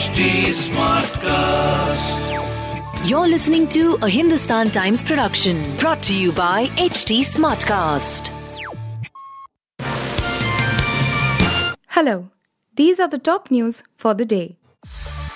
HT 0.00 0.20
Smartcast. 0.56 2.20
You're 3.06 3.28
listening 3.28 3.68
to 3.68 3.98
a 4.00 4.08
Hindustan 4.08 4.70
Times 4.70 5.04
production 5.04 5.76
brought 5.76 6.02
to 6.04 6.14
you 6.14 6.32
by 6.32 6.68
HT 6.68 7.20
Smartcast. 7.20 8.30
Hello, 11.88 12.30
these 12.76 12.98
are 12.98 13.08
the 13.08 13.18
top 13.18 13.50
news 13.50 13.82
for 13.94 14.14
the 14.14 14.24
day. 14.24 14.56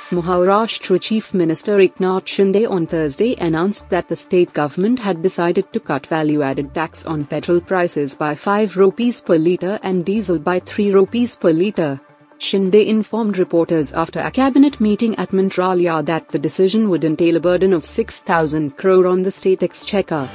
Maharashtra 0.09 0.99
Chief 0.99 1.35
Minister 1.35 1.77
Eknath 1.77 2.27
Shinde 2.27 2.67
on 2.67 2.87
Thursday 2.87 3.37
announced 3.37 3.91
that 3.91 4.09
the 4.09 4.17
state 4.17 4.55
government 4.55 4.99
had 4.99 5.21
decided 5.21 5.71
to 5.75 5.81
cut 5.81 6.07
value-added 6.07 6.73
tax 6.73 7.05
on 7.05 7.27
petrol 7.27 7.61
prices 7.61 8.15
by 8.15 8.35
5 8.35 8.79
rupees 8.79 9.21
per 9.21 9.37
litre 9.37 9.79
and 9.83 10.07
diesel 10.07 10.39
by 10.39 10.59
3 10.61 10.91
rupees 10.95 11.37
per 11.37 11.53
litre. 11.53 12.01
Shinde 12.45 12.87
informed 12.87 13.39
reporters 13.39 13.95
after 13.95 14.21
a 14.21 14.31
cabinet 14.31 14.79
meeting 14.79 15.15
at 15.17 15.31
Mantralaya 15.31 16.05
that 16.05 16.29
the 16.29 16.39
decision 16.39 16.91
would 16.91 17.03
entail 17.03 17.37
a 17.37 17.41
burden 17.41 17.73
of 17.73 17.87
6,000 17.87 18.77
crore 18.77 19.07
on 19.07 19.23
the 19.23 19.31
state 19.31 19.63
exchequer. 19.63 20.29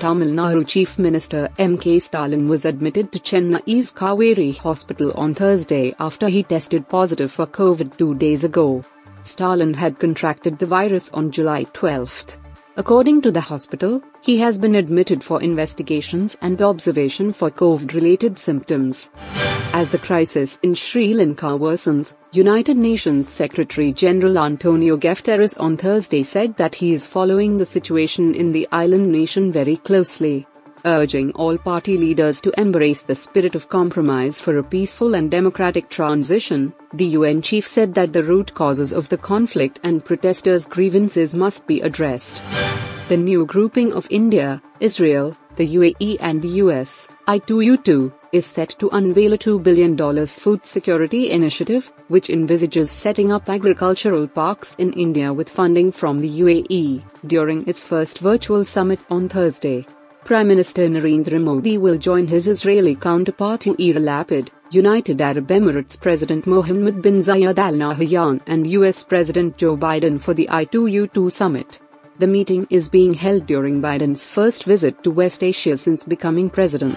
Tamil 0.00 0.30
Nadu 0.30 0.66
Chief 0.66 0.98
Minister 0.98 1.48
M.K. 1.58 2.00
Stalin 2.00 2.48
was 2.48 2.64
admitted 2.64 3.12
to 3.12 3.20
Chennai's 3.20 3.92
Kauvery 3.92 4.58
Hospital 4.58 5.12
on 5.14 5.34
Thursday 5.34 5.94
after 6.00 6.28
he 6.28 6.42
tested 6.42 6.88
positive 6.88 7.30
for 7.30 7.46
COVID 7.46 7.96
two 7.96 8.16
days 8.16 8.42
ago. 8.42 8.82
Stalin 9.22 9.74
had 9.74 10.00
contracted 10.00 10.58
the 10.58 10.66
virus 10.66 11.10
on 11.12 11.30
July 11.30 11.62
12. 11.72 12.45
According 12.78 13.22
to 13.22 13.32
the 13.32 13.40
hospital, 13.40 14.02
he 14.20 14.36
has 14.36 14.58
been 14.58 14.74
admitted 14.74 15.24
for 15.24 15.42
investigations 15.42 16.36
and 16.42 16.60
observation 16.60 17.32
for 17.32 17.50
COVID 17.50 17.94
related 17.94 18.38
symptoms. 18.38 19.08
As 19.72 19.88
the 19.88 19.98
crisis 19.98 20.58
in 20.62 20.74
Sri 20.74 21.14
Lanka 21.14 21.46
worsens, 21.46 22.14
United 22.32 22.76
Nations 22.76 23.30
Secretary 23.30 23.92
General 23.92 24.38
Antonio 24.38 24.98
Guterres 24.98 25.58
on 25.58 25.78
Thursday 25.78 26.22
said 26.22 26.54
that 26.58 26.74
he 26.74 26.92
is 26.92 27.06
following 27.06 27.56
the 27.56 27.64
situation 27.64 28.34
in 28.34 28.52
the 28.52 28.68
island 28.72 29.10
nation 29.10 29.50
very 29.50 29.78
closely, 29.78 30.46
urging 30.86 31.32
all 31.32 31.58
party 31.58 31.98
leaders 31.98 32.40
to 32.40 32.58
embrace 32.58 33.02
the 33.02 33.14
spirit 33.14 33.54
of 33.54 33.68
compromise 33.68 34.40
for 34.40 34.58
a 34.58 34.62
peaceful 34.62 35.14
and 35.14 35.30
democratic 35.30 35.88
transition. 35.90 36.72
The 36.94 37.06
UN 37.18 37.42
chief 37.42 37.66
said 37.66 37.92
that 37.94 38.12
the 38.12 38.22
root 38.22 38.54
causes 38.54 38.92
of 38.92 39.08
the 39.08 39.18
conflict 39.18 39.80
and 39.82 40.04
protesters' 40.04 40.66
grievances 40.66 41.34
must 41.34 41.66
be 41.66 41.80
addressed. 41.80 42.40
The 43.08 43.16
new 43.16 43.44
grouping 43.44 43.92
of 43.92 44.06
India, 44.10 44.62
Israel, 44.80 45.36
the 45.56 45.76
UAE 45.76 46.18
and 46.20 46.42
the 46.42 46.60
US, 46.62 47.08
I2U2, 47.26 48.12
is 48.32 48.44
set 48.44 48.70
to 48.78 48.90
unveil 48.90 49.32
a 49.32 49.38
$2 49.38 49.62
billion 49.62 49.96
food 50.26 50.66
security 50.66 51.30
initiative, 51.30 51.92
which 52.08 52.30
envisages 52.30 52.90
setting 52.90 53.32
up 53.32 53.48
agricultural 53.48 54.28
parks 54.28 54.74
in 54.78 54.92
India 54.92 55.32
with 55.32 55.48
funding 55.48 55.90
from 55.90 56.18
the 56.18 56.40
UAE, 56.40 57.02
during 57.26 57.66
its 57.66 57.82
first 57.82 58.18
virtual 58.18 58.64
summit 58.64 59.00
on 59.10 59.28
Thursday. 59.28 59.86
Prime 60.26 60.48
Minister 60.48 60.88
Narendra 60.88 61.40
Modi 61.40 61.78
will 61.78 61.96
join 61.96 62.26
his 62.26 62.48
Israeli 62.48 62.96
counterpart 62.96 63.60
Yair 63.60 63.94
Lapid, 63.94 64.48
United 64.72 65.20
Arab 65.20 65.46
Emirates 65.46 66.00
President 66.00 66.48
Mohammed 66.48 67.00
bin 67.00 67.18
Zayed 67.18 67.56
Al 67.60 67.74
Nahyan, 67.74 68.40
and 68.48 68.66
US 68.66 69.04
President 69.04 69.56
Joe 69.56 69.76
Biden 69.76 70.20
for 70.20 70.34
the 70.34 70.48
I2U2 70.50 71.30
summit. 71.30 71.78
The 72.18 72.26
meeting 72.26 72.66
is 72.70 72.88
being 72.88 73.14
held 73.14 73.46
during 73.46 73.80
Biden's 73.80 74.28
first 74.28 74.64
visit 74.64 75.00
to 75.04 75.12
West 75.12 75.44
Asia 75.44 75.76
since 75.76 76.02
becoming 76.02 76.50
president. 76.50 76.96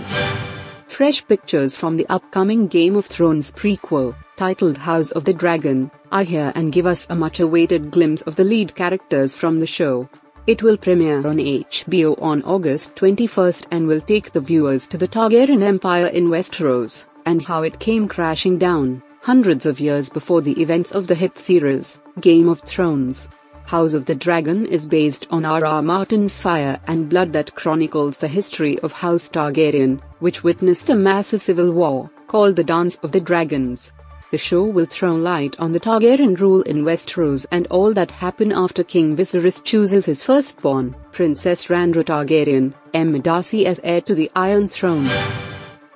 Fresh 0.88 1.28
pictures 1.28 1.76
from 1.76 1.98
the 1.98 2.08
upcoming 2.10 2.66
Game 2.66 2.96
of 2.96 3.06
Thrones 3.06 3.52
prequel, 3.52 4.16
titled 4.38 4.80
House 4.80 5.12
of 5.12 5.26
the 5.26 5.36
Dragon, 5.36 5.92
are 6.12 6.24
here 6.24 6.52
and 6.56 6.72
give 6.72 6.88
us 6.88 7.06
a 7.12 7.16
much 7.16 7.40
awaited 7.40 7.92
glimpse 7.92 8.24
of 8.24 8.38
the 8.38 8.44
lead 8.44 8.74
characters 8.74 9.36
from 9.36 9.60
the 9.60 9.68
show. 9.68 10.10
It 10.50 10.64
will 10.64 10.78
premiere 10.78 11.28
on 11.28 11.38
HBO 11.38 12.20
on 12.20 12.42
August 12.42 12.96
21st 12.96 13.68
and 13.70 13.86
will 13.86 14.02
take 14.02 14.32
the 14.32 14.42
viewers 14.42 14.88
to 14.88 14.98
the 14.98 15.08
Targaryen 15.08 15.62
Empire 15.62 16.08
in 16.08 16.30
Westeros, 16.30 17.06
and 17.28 17.46
how 17.46 17.62
it 17.62 17.78
came 17.78 18.08
crashing 18.08 18.58
down, 18.58 19.04
hundreds 19.22 19.68
of 19.68 19.80
years 19.80 20.10
before 20.10 20.42
the 20.42 20.60
events 20.60 20.96
of 20.96 21.06
the 21.06 21.14
hit 21.14 21.38
series, 21.38 22.00
Game 22.20 22.50
of 22.50 22.62
Thrones. 22.62 23.30
House 23.66 23.94
of 23.94 24.06
the 24.06 24.16
Dragon 24.16 24.66
is 24.66 24.88
based 24.88 25.28
on 25.30 25.46
R.R. 25.46 25.84
Martin's 25.84 26.42
Fire 26.42 26.80
and 26.88 27.08
Blood 27.08 27.32
that 27.34 27.54
chronicles 27.54 28.18
the 28.18 28.28
history 28.28 28.80
of 28.80 28.92
House 28.92 29.30
Targaryen, 29.30 30.02
which 30.18 30.44
witnessed 30.44 30.90
a 30.90 30.96
massive 30.96 31.44
civil 31.44 31.72
war, 31.72 32.10
called 32.26 32.56
the 32.56 32.64
Dance 32.64 32.98
of 33.04 33.12
the 33.12 33.22
Dragons. 33.22 33.94
The 34.32 34.38
show 34.38 34.64
will 34.64 34.86
throw 34.86 35.14
light 35.14 35.60
on 35.60 35.72
the 35.72 35.80
Targaryen 35.80 36.40
rule 36.40 36.62
in 36.62 36.84
Westeros 36.84 37.48
and 37.52 37.66
all 37.72 37.94
that 37.96 38.12
happened 38.12 38.54
after 38.54 38.84
King 38.84 39.18
Viserys 39.18 39.64
chooses 39.64 40.06
his 40.06 40.22
firstborn, 40.22 40.96
Princess 41.12 41.66
Rhaenyra 41.66 42.04
Targaryen, 42.04 42.76
Emma 42.94 43.18
Darcy 43.18 43.66
as 43.66 43.80
heir 43.84 44.02
to 44.02 44.14
the 44.14 44.30
Iron 44.36 44.70
Throne. 44.70 45.10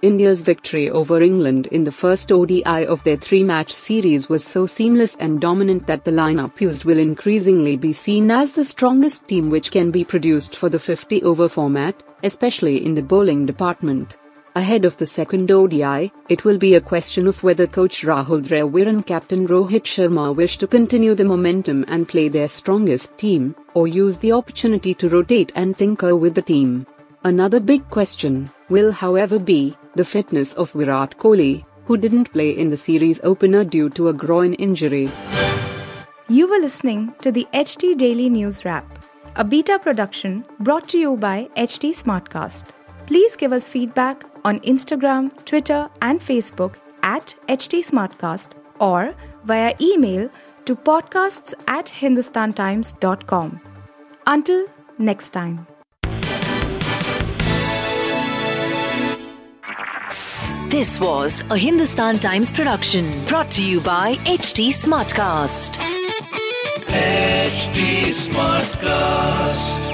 India's 0.01 0.41
victory 0.41 0.89
over 0.89 1.21
England 1.21 1.67
in 1.67 1.83
the 1.83 1.91
first 1.91 2.31
ODI 2.31 2.87
of 2.87 3.03
their 3.03 3.17
three 3.17 3.43
match 3.43 3.71
series 3.71 4.29
was 4.29 4.43
so 4.43 4.65
seamless 4.65 5.15
and 5.17 5.39
dominant 5.39 5.85
that 5.85 6.03
the 6.03 6.11
lineup 6.11 6.59
used 6.59 6.85
will 6.85 6.97
increasingly 6.97 7.77
be 7.77 7.93
seen 7.93 8.31
as 8.31 8.53
the 8.53 8.65
strongest 8.65 9.27
team 9.27 9.51
which 9.51 9.69
can 9.69 9.91
be 9.91 10.03
produced 10.03 10.55
for 10.55 10.69
the 10.69 10.79
50 10.79 11.21
over 11.21 11.47
format, 11.47 12.01
especially 12.23 12.83
in 12.83 12.95
the 12.95 13.03
bowling 13.03 13.45
department. 13.45 14.17
Ahead 14.55 14.85
of 14.85 14.97
the 14.97 15.07
second 15.07 15.51
ODI, 15.51 16.11
it 16.29 16.45
will 16.45 16.59
be 16.59 16.75
a 16.75 16.81
question 16.81 17.25
of 17.25 17.41
whether 17.41 17.65
coach 17.65 18.03
Rahul 18.03 18.39
Dravid 18.39 18.87
and 18.87 19.03
captain 19.03 19.47
Rohit 19.47 19.81
Sharma 19.81 20.35
wish 20.35 20.59
to 20.59 20.67
continue 20.67 21.15
the 21.15 21.25
momentum 21.25 21.83
and 21.87 22.07
play 22.07 22.27
their 22.27 22.47
strongest 22.47 23.17
team, 23.17 23.55
or 23.73 23.87
use 23.87 24.19
the 24.19 24.31
opportunity 24.31 24.93
to 24.93 25.09
rotate 25.09 25.51
and 25.55 25.75
tinker 25.75 26.15
with 26.15 26.35
the 26.35 26.43
team. 26.43 26.85
Another 27.23 27.59
big 27.59 27.89
question 27.89 28.47
will, 28.69 28.91
however, 28.91 29.39
be 29.39 29.75
the 29.95 30.05
fitness 30.05 30.53
of 30.53 30.71
Virat 30.73 31.17
Kohli, 31.17 31.65
who 31.85 31.97
didn't 31.97 32.31
play 32.31 32.51
in 32.51 32.69
the 32.69 32.77
series 32.77 33.19
opener 33.23 33.63
due 33.63 33.89
to 33.89 34.09
a 34.09 34.13
groin 34.13 34.53
injury. 34.53 35.09
You 36.29 36.47
were 36.47 36.59
listening 36.59 37.15
to 37.23 37.31
the 37.31 37.47
HT 37.55 37.97
Daily 37.97 38.29
News 38.29 38.65
Wrap, 38.65 38.85
a 39.35 39.43
beta 39.43 39.79
production 39.79 40.45
brought 40.59 40.87
to 40.89 40.99
you 40.99 41.17
by 41.17 41.49
HT 41.57 41.89
Smartcast. 41.95 42.67
Please 43.07 43.35
give 43.35 43.51
us 43.51 43.67
feedback 43.67 44.23
on 44.43 44.59
Instagram, 44.61 45.31
Twitter, 45.45 45.89
and 46.01 46.19
Facebook 46.19 46.75
at 47.01 47.35
HT 47.47 47.79
Smartcast 47.91 48.55
or 48.79 49.15
via 49.43 49.75
email 49.79 50.29
to 50.65 50.75
podcasts 50.75 51.53
at 51.67 51.87
hindustantimes.com. 51.87 53.61
Until 54.25 54.65
next 54.97 55.29
time. 55.29 55.67
This 60.69 60.99
was 60.99 61.43
a 61.51 61.57
Hindustan 61.57 62.17
Times 62.17 62.51
production 62.51 63.25
brought 63.25 63.51
to 63.51 63.63
you 63.63 63.79
by 63.79 64.15
HT 64.25 64.69
Smartcast. 64.69 65.77
HT 66.87 68.09
Smartcast. 68.09 69.92